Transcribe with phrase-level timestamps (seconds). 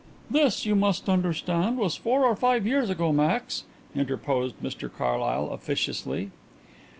[0.31, 6.31] "This, you must understand, was four or five years ago, Max," interposed Mr Carlyle officiously.